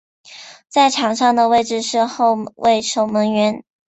[0.67, 3.63] 在场上的位置是后卫守门员。